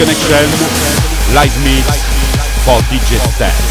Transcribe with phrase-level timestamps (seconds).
[0.00, 0.48] Connection,
[1.34, 2.02] live mix
[2.64, 3.69] for DJ Steph.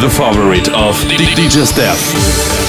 [0.00, 2.61] The, favorite of DJ Steph.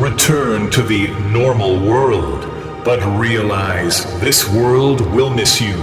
[0.00, 2.44] Return to the normal world,
[2.84, 5.76] but realize this world will miss you.